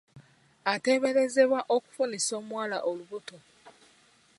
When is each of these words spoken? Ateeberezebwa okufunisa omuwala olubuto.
Ateeberezebwa 0.73 1.59
okufunisa 1.75 2.31
omuwala 2.39 2.77
olubuto. 2.89 3.37